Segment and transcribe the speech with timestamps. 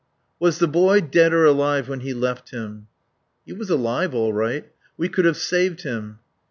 [0.39, 2.87] "Was the boy dead or alive when he left him?"
[3.45, 4.65] "He was alive all right.
[4.97, 6.17] We could have saved him."